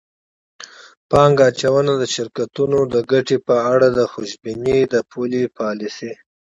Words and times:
پانګه 1.09 1.43
اچوونکو 1.49 1.93
د 2.01 2.05
شرکتونو 2.15 2.77
د 2.93 2.95
ګټې 3.11 3.37
په 3.47 3.55
اړه 3.71 3.87
خوشبیني 4.13 4.79
د 4.93 4.95
پولي 5.09 5.43
پالیسۍ 5.57 6.13